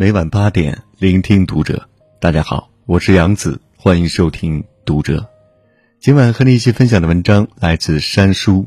[0.00, 1.88] 每晚八点，聆听读者。
[2.20, 5.28] 大家好，我是杨子，欢迎收听读者。
[5.98, 8.64] 今晚和你一起分享的文章来自山书。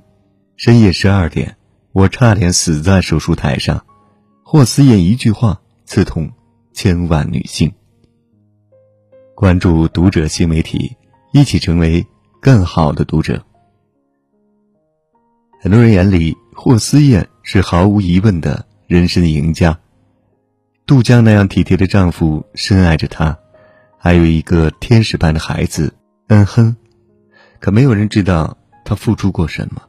[0.57, 1.55] 深夜十二点，
[1.93, 3.85] 我差点死在手术台上。
[4.43, 6.29] 霍思燕一句话刺痛
[6.73, 7.71] 千万女性。
[9.33, 10.97] 关注读者新媒体，
[11.31, 12.05] 一起成为
[12.41, 13.41] 更好的读者。
[15.61, 19.79] 很多人眼里，霍思燕是毫无疑问的人生赢家。
[20.91, 23.37] 杜江那样体贴的丈夫深爱着她，
[23.97, 25.93] 还有一个天使般的孩子
[26.27, 26.75] 恩哼，
[27.61, 29.81] 可没有人知道他付出过什么。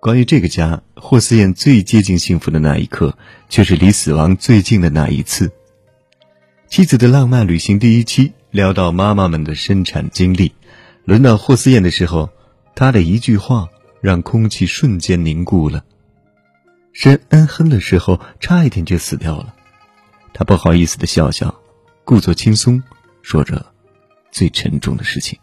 [0.00, 3.16] 关于这个家，霍思燕最接近幸福的那一刻，
[3.48, 5.52] 却是离死亡最近的那一次。
[6.66, 10.50] 妻子的浪漫旅行第一期聊到妈妈们的生产经历，
[11.04, 12.30] 轮到霍思燕的时候，
[12.74, 13.68] 她的一句话。
[14.00, 15.84] 让空气瞬间凝固了。
[16.92, 19.54] 生恩哼的时候，差一点就死掉了。
[20.34, 21.54] 他不好意思的笑笑，
[22.04, 22.82] 故作轻松，
[23.22, 23.64] 说着
[24.30, 25.38] 最沉重的事情。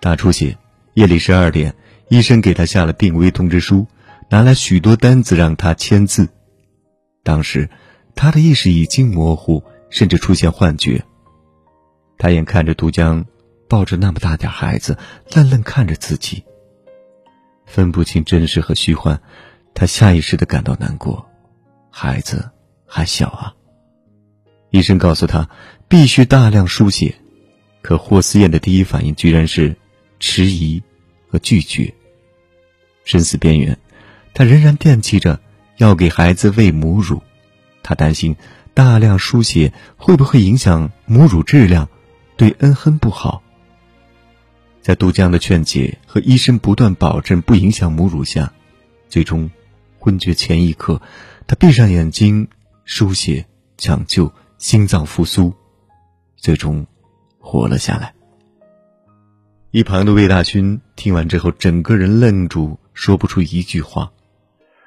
[0.00, 0.56] 大出血，
[0.94, 1.74] 夜里十二点，
[2.08, 3.86] 医生给他下了病危通知书，
[4.28, 6.28] 拿来许多单子让他签字。
[7.22, 7.70] 当时，
[8.14, 11.04] 他的意识已经模糊，甚至出现幻觉。
[12.18, 13.24] 他眼看着杜江
[13.68, 14.98] 抱着那么大点孩子，
[15.32, 16.44] 愣愣看着自己。
[17.66, 19.20] 分不清真实和虚幻，
[19.74, 21.28] 他下意识的感到难过。
[21.90, 22.50] 孩子
[22.86, 23.54] 还小啊。
[24.70, 25.48] 医生告诉他
[25.88, 27.14] 必须大量输血，
[27.82, 29.76] 可霍思燕的第一反应居然是
[30.18, 30.82] 迟疑
[31.28, 31.94] 和拒绝。
[33.04, 33.78] 生死边缘，
[34.32, 35.40] 他仍然惦记着
[35.76, 37.22] 要给孩子喂母乳。
[37.82, 38.34] 他担心
[38.72, 41.88] 大量输血会不会影响母乳质量，
[42.36, 43.42] 对恩亨不好。
[44.80, 48.52] 在杜江的劝解和医生不断保证不影响母乳下，
[49.08, 49.50] 最终
[50.04, 51.00] 昏厥前一刻，
[51.46, 52.46] 他闭上眼睛
[52.84, 53.46] 输血
[53.78, 55.54] 抢救心脏复苏，
[56.36, 56.86] 最终
[57.38, 58.12] 活了下来。
[59.70, 64.12] 一旁的魏大勋听完之后，整个人愣住，说不出一句话，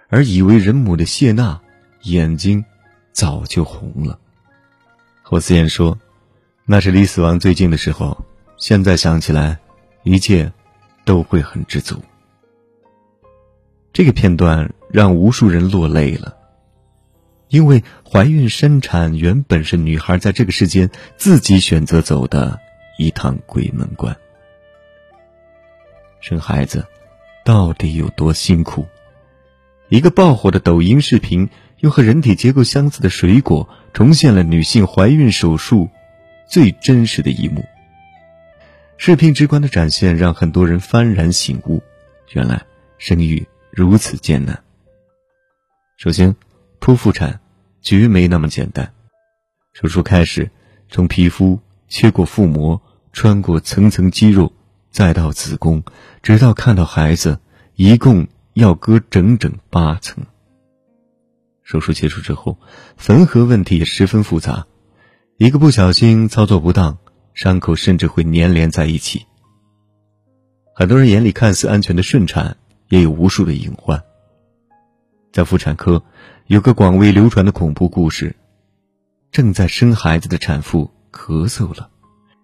[0.09, 1.59] 而以为人母的谢娜
[2.03, 2.63] 眼睛
[3.11, 4.19] 早就红了。
[5.23, 5.97] 霍思燕说
[6.63, 8.23] ：“那是离死亡最近的时候，
[8.57, 9.57] 现在想起来。”
[10.03, 10.53] 一切
[11.03, 12.01] 都会很知足。
[13.91, 16.37] 这个片段让无数人落泪了，
[17.49, 22.59] 因为怀孕生产原本是女孩在这个世间自己选择走的
[22.97, 24.15] 一趟鬼门关。
[26.19, 26.85] 生孩子
[27.45, 28.85] 到底有多辛苦？
[29.89, 31.49] 一个爆火的抖音视频，
[31.79, 35.89] 用和人体结构相似的水果重现了女性怀孕手术
[36.49, 37.63] 最真实的一幕。
[38.97, 41.83] 视频直观的展现让很多人幡然醒悟，
[42.31, 42.65] 原来
[42.97, 44.63] 生育如此艰难。
[45.97, 46.35] 首先，
[46.79, 47.39] 剖腹产
[47.81, 48.93] 绝没那么简单。
[49.73, 50.51] 手术开始，
[50.89, 52.79] 从皮肤切过腹膜，
[53.11, 54.53] 穿过层层肌肉，
[54.91, 55.83] 再到子宫，
[56.21, 57.39] 直到看到孩子，
[57.73, 60.23] 一共要割整整八层。
[61.63, 62.59] 手术结束之后，
[62.95, 64.67] 缝合问题也十分复杂，
[65.37, 66.99] 一个不小心操作不当。
[67.33, 69.27] 伤口甚至会粘连在一起。
[70.73, 72.57] 很多人眼里看似安全的顺产，
[72.89, 74.03] 也有无数的隐患。
[75.31, 76.03] 在妇产科，
[76.47, 78.35] 有个广为流传的恐怖故事：
[79.31, 81.89] 正在生孩子的产妇咳嗽了，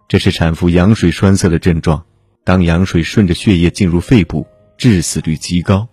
[0.08, 2.06] 这是产妇羊水栓塞的症状。
[2.44, 4.46] 当羊水顺着血液进入肺部，
[4.78, 5.88] 致死率极高。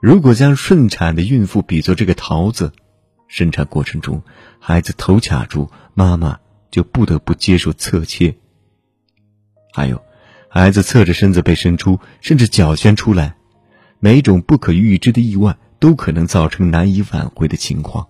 [0.00, 2.72] 如果将顺产的孕妇比作这个桃子，
[3.26, 4.22] 生产过程中
[4.60, 6.38] 孩子头卡住，妈妈。
[6.70, 8.36] 就不得不接受侧切。
[9.72, 10.04] 还有，
[10.50, 13.38] 孩子侧着身子被生出，甚至脚先出来，
[14.00, 18.06] 每一种不可预知的意外都可能造成难以挽回的情况。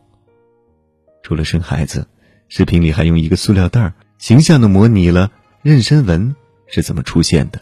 [1.22, 2.06] 除了生孩子，
[2.48, 5.30] 视频里还用一个塑料袋形象的模拟了
[5.62, 6.34] 妊娠纹
[6.66, 7.60] 是怎么出现的。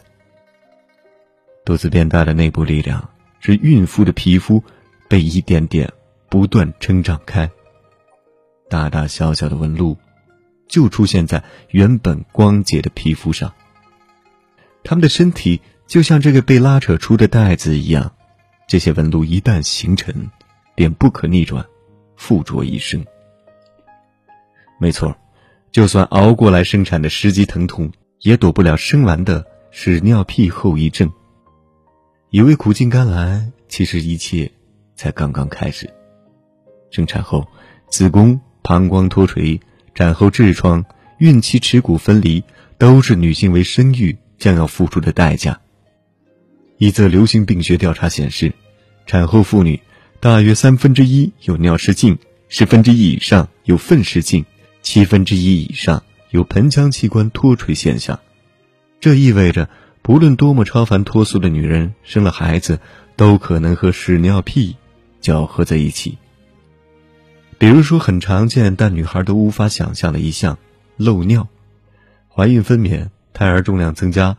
[1.65, 3.09] 肚子变大的内部力量
[3.39, 4.63] 是孕妇的皮肤
[5.09, 5.91] 被一点点
[6.29, 7.49] 不断撑胀开，
[8.69, 9.97] 大大小小的纹路。
[10.69, 13.53] 就出现在原本光洁的皮肤上。
[14.83, 18.16] 他们的身体就像这个被拉扯出的袋子一样，
[18.67, 20.29] 这些纹路一旦形成，
[20.75, 21.65] 便不可逆转，
[22.17, 23.03] 附着一生。
[24.77, 25.15] 没错，
[25.71, 31.11] 就算熬过来生产的十级疼痛，也躲不了生完的屎尿屁后遗症。
[32.29, 34.51] 以为苦尽甘来，其实一切
[34.95, 35.89] 才刚刚开始。
[36.91, 37.47] 生产后，
[37.89, 39.59] 子宫、膀胱脱垂。
[39.95, 40.85] 产后痔疮、
[41.17, 42.43] 孕期耻骨分离，
[42.77, 45.59] 都是女性为生育将要付出的代价。
[46.77, 48.53] 一则流行病学调查显示，
[49.05, 49.81] 产后妇女
[50.19, 52.17] 大约三分之一有尿失禁，
[52.49, 54.45] 十分之一以上有粪失禁，
[54.81, 58.19] 七分之一以上有盆腔器官脱垂现象。
[58.99, 59.69] 这意味着，
[60.01, 62.79] 不论多么超凡脱俗的女人，生了孩子
[63.15, 64.75] 都可能和屎尿屁
[65.19, 66.17] 搅合在一起。
[67.57, 70.59] 比如说，很常见但女孩都无法想象的一项——
[70.95, 71.47] 漏尿。
[72.27, 74.37] 怀孕分娩，胎儿重量增加，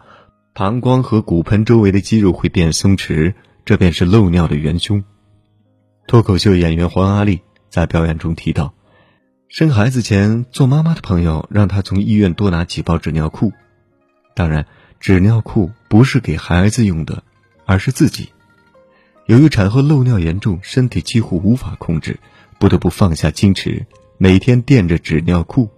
[0.59, 3.33] 膀胱和骨盆周围的肌肉会变松弛，
[3.65, 5.05] 这便是漏尿的元凶。
[6.09, 8.75] 脱口秀演员黄阿丽在表演中提到，
[9.47, 13.53] 生孩子前做妈妈的朋友让她从医院多拿几包纸尿裤。
[14.35, 14.67] 当然，
[14.99, 17.23] 纸尿裤不是给孩子用的，
[17.65, 18.31] 而是自己。
[19.27, 22.19] 由于产后漏尿严重，身体几乎无法控制，
[22.59, 25.71] 不得不放下矜持，每天垫着纸尿裤。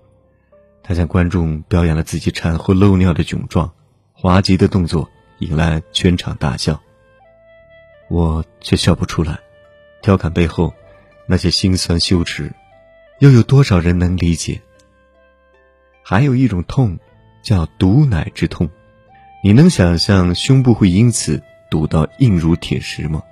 [0.82, 3.74] 她向观众表演了自己产后漏尿的窘状，
[4.22, 6.78] 滑稽的动作引来全场大笑。
[8.10, 9.40] 我却笑不出来。
[10.02, 10.74] 调侃背后
[11.26, 12.52] 那些心酸羞耻，
[13.20, 14.60] 又有多少人能理解？
[16.02, 16.98] 还有一种痛，
[17.42, 18.68] 叫堵奶之痛。
[19.42, 23.22] 你能想象胸部会因此堵到硬如铁石吗？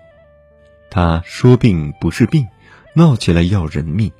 [0.88, 2.48] 他说病不是病，
[2.94, 4.10] 闹起来要人命。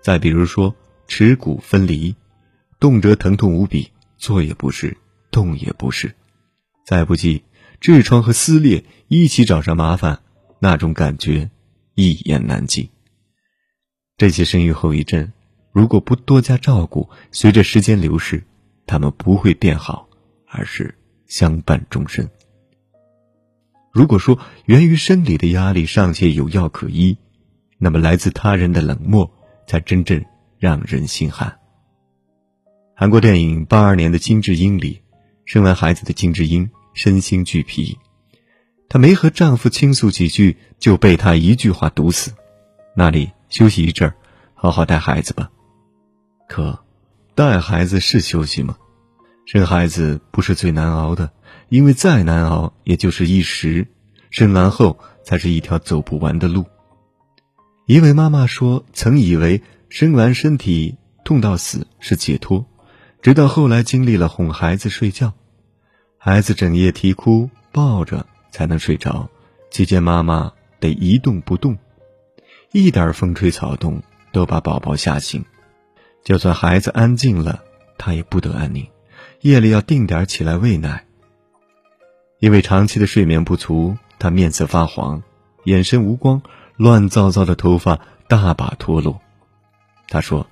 [0.00, 0.72] 再比如说
[1.08, 2.14] 耻骨分离，
[2.78, 4.96] 动辄疼痛无比，坐也不是，
[5.30, 6.14] 动也不是。
[6.84, 7.44] 再不济
[7.80, 10.20] 痔疮和撕裂一起找上麻烦，
[10.58, 11.50] 那种感觉。
[11.96, 12.88] 一言难尽。
[14.16, 15.32] 这些生育后遗症，
[15.70, 18.44] 如果不多加照顾，随着时间流逝，
[18.86, 20.08] 他们不会变好，
[20.46, 20.94] 而是
[21.26, 22.30] 相伴终身。
[23.92, 27.18] 如果说源于生理的压力尚且有药可医，
[27.76, 29.30] 那么来自他人的冷漠
[29.66, 30.24] 才真正
[30.58, 31.58] 让人心寒。
[32.94, 35.02] 韩国电影《八二年的金智英》里，
[35.52, 37.98] 生完孩子的金智英身心俱疲。
[38.88, 42.30] 她没和丈夫倾诉几句，就被他一句话毒死。
[42.94, 44.14] 那里休息一阵儿，
[44.54, 45.50] 好好带孩子吧。
[46.48, 46.84] 可，
[47.34, 48.76] 带孩子是休息吗？
[49.44, 51.32] 生孩子不是最难熬的，
[51.68, 53.88] 因为再难熬也就是一时，
[54.30, 56.64] 生完后才是一条走不完的路。
[57.86, 62.68] 一位妈妈说：“曾以为生完身体痛到死是解脱，
[63.20, 65.32] 直到后来经历了哄孩子睡觉，
[66.22, 69.28] 孩子整夜啼哭，抱着。”才能睡着，
[69.70, 71.78] 期间妈妈得一动不动，
[72.72, 74.02] 一点风吹草动
[74.32, 75.44] 都把宝宝吓醒。
[76.24, 77.62] 就算孩子安静了，
[77.96, 78.84] 她也不得安宁，
[79.42, 81.06] 夜里要定点起来喂奶。
[82.40, 85.22] 因为长期的睡眠不足，她面色发黄，
[85.62, 86.42] 眼神无光，
[86.74, 89.20] 乱糟糟的头发大把脱落。
[90.08, 90.48] 她说：“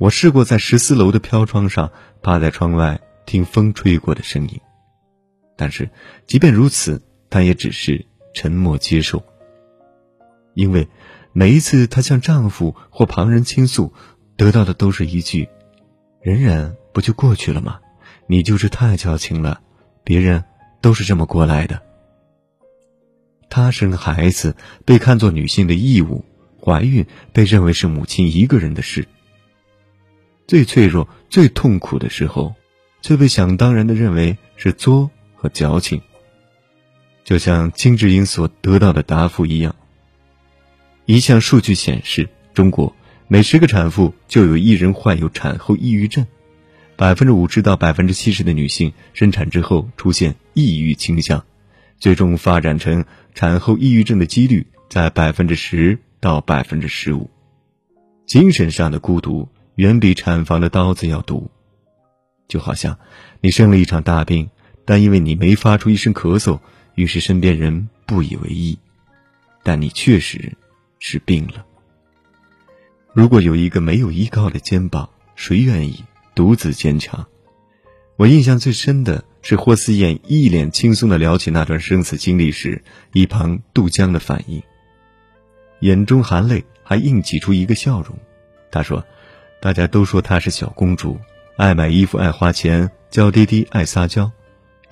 [0.00, 1.90] 我试过在十四楼的飘窗上
[2.22, 4.58] 趴在窗外听风吹过的声音，
[5.56, 5.88] 但是
[6.26, 7.02] 即便如此。”
[7.32, 8.04] 她也只是
[8.34, 9.24] 沉默接受，
[10.52, 10.86] 因为
[11.32, 13.90] 每一次她向丈夫或旁人倾诉，
[14.36, 15.48] 得到的都是一句
[16.20, 17.80] ：“忍忍，不就过去了吗？
[18.26, 19.62] 你就是太矫情了，
[20.04, 20.44] 别人
[20.82, 21.80] 都是这么过来的。”
[23.48, 26.22] 她生孩子被看作女性的义务，
[26.62, 29.08] 怀孕被认为是母亲一个人的事。
[30.46, 32.54] 最脆弱、最痛苦的时候，
[33.00, 35.10] 却被想当然的认为是作
[35.42, 36.00] 和矫情。
[37.24, 39.74] 就像金智英所得到的答复一样，
[41.04, 42.94] 一项数据显示，中国
[43.26, 46.24] 每十个产妇就有一人患有产后抑郁症，
[46.94, 51.44] 百分之五十到百分之七十的女性生产之后出现抑郁倾向，
[51.98, 57.28] 最终发展成产后抑郁症的几率在百分之十到百分之十五。
[58.26, 61.50] 精神上的孤独远比产房的刀子要毒，
[62.46, 62.98] 就好像
[63.40, 64.50] 你生了一场大病，
[64.84, 66.60] 但因为你没发出一声咳嗽。
[66.94, 68.78] 于是身边人不以为意，
[69.62, 70.58] 但你确实
[70.98, 71.64] 是病了。
[73.14, 77.26] 如果有一个没有依靠的肩膀，谁愿意独自坚强？
[78.16, 82.84] 我印象最深的是霍思燕一脸轻松的聊起那段生死经历时，
[83.14, 84.62] 一旁杜江的反应，
[85.80, 88.18] 眼中含泪，还硬挤出一个笑容。
[88.70, 89.02] 他说
[89.62, 91.18] ：“大家都说她是小公主，
[91.56, 94.30] 爱买衣服，爱花钱，娇滴滴，爱撒娇。”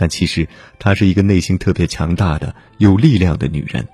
[0.01, 3.87] 但其实她是一个内心特别强大的、有力量的女人。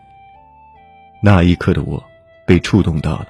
[1.20, 2.04] 那一刻的我
[2.46, 3.26] 被触动到了，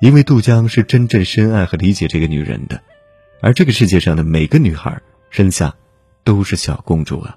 [0.00, 2.82] 因为杜江是真正深爱和理解这个女人的，
[3.42, 5.74] 而这个世界上的每个女孩生下
[6.24, 7.36] 都是小公主啊。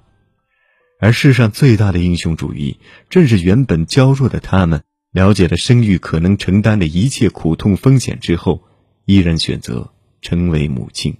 [1.00, 8.64] 而世上最大的英雄主义，正是原本娇弱的她们了解了生育可能承担的一切苦痛风险之后，
[9.04, 11.18] 依然选择成为母亲，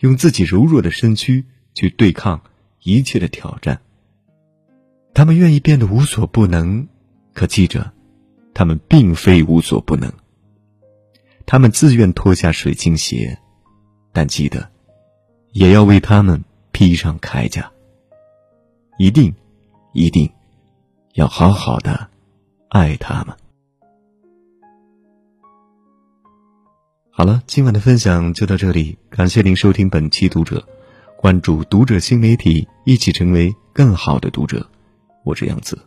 [0.00, 1.44] 用自己柔弱的身躯。
[1.76, 2.40] 去对抗
[2.82, 3.80] 一切的挑战。
[5.14, 6.88] 他们愿意变得无所不能，
[7.34, 7.92] 可记着，
[8.54, 10.12] 他们并非无所不能。
[11.44, 13.38] 他们自愿脱下水晶鞋，
[14.12, 14.68] 但记得，
[15.52, 16.42] 也要为他们
[16.72, 17.70] 披上铠甲。
[18.98, 19.34] 一定，
[19.92, 20.30] 一定，
[21.12, 22.08] 要好好的
[22.70, 23.36] 爱他们。
[27.10, 30.66] 好了，今晚的分享就到这里，感谢您收听本期读者，
[31.18, 34.64] 关注读者新媒体，一起成为更好的读者。
[35.24, 35.78] 我是杨子，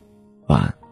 [0.47, 0.88] 晚安。